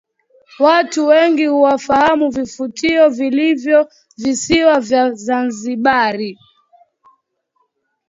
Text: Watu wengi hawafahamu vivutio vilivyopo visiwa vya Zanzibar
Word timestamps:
Watu 0.59 1.07
wengi 1.07 1.43
hawafahamu 1.45 2.29
vivutio 2.31 3.09
vilivyopo 3.09 3.93
visiwa 4.17 4.79
vya 4.79 5.11
Zanzibar 5.11 6.17